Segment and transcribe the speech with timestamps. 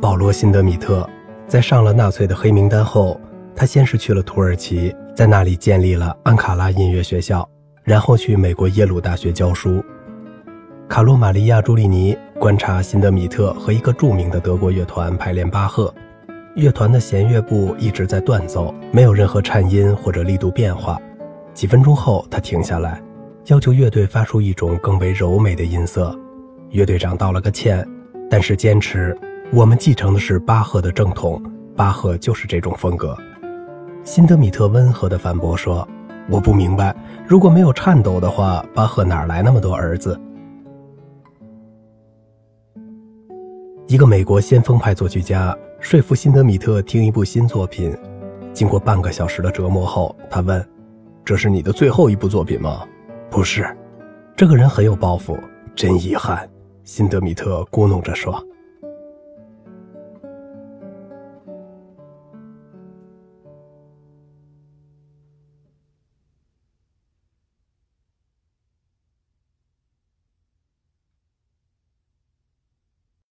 [0.00, 1.06] 保罗·辛德米特，
[1.46, 3.20] 在上了纳粹的黑名单后，
[3.54, 7.46] 他先是去了土耳其，在那里建立了安卡拉音乐学校，
[7.84, 9.84] 然后去美国耶鲁大学教书。
[10.88, 15.94] 卡洛·玛利亚·朱利尼观察辛德米特和一个著名的德国乐团排练巴赫，
[16.54, 20.98] 乐团的弦乐部一直在断奏，没有任何颤音或者力度变化。
[21.52, 23.02] 几分钟后，他停下来，
[23.48, 26.18] 要求乐队发出一种更为柔美的音色。
[26.70, 27.86] 乐队长道了个歉，
[28.30, 29.14] 但是坚持。
[29.52, 31.42] 我们继承的是巴赫的正统，
[31.74, 33.18] 巴赫就是这种风格。
[34.04, 35.86] 辛德米特温和地反驳说
[36.30, 36.94] ：“我不明白，
[37.26, 40.18] 如果没有颤抖的话，巴赫哪来那么多儿子？”
[43.88, 47.92] 一个美国先锋派作曲家说服辛德米特听一部新作品，
[48.52, 50.64] 经过半个小时的折磨后，他问
[51.26, 52.86] ：“这是你的最后一部作品吗
[53.28, 53.66] ？”“不是。”
[54.36, 55.36] 这个人很有抱负。
[55.74, 56.48] 真遗憾，
[56.84, 58.40] 辛德米特咕哝着说。